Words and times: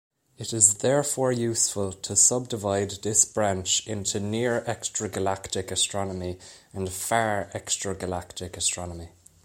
It 0.39 0.51
is 0.51 0.79
therefore 0.79 1.31
useful 1.31 1.93
to 1.93 2.15
sub-divide 2.15 3.03
this 3.03 3.23
branch 3.23 3.85
into 3.85 4.19
Near-Extragalactic 4.19 5.69
Astronomy 5.69 6.39
and 6.73 6.89
Far-Extragalactic 6.89 8.57
Astronomy. 8.57 9.09